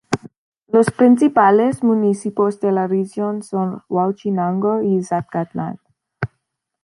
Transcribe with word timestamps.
Los 0.67 0.89
principales 0.89 1.83
municipios 1.83 2.59
de 2.59 2.71
la 2.71 2.87
región 2.87 3.43
son 3.43 3.83
Huauchinango 3.87 4.81
y 4.81 5.03
Zacatlán. 5.03 5.79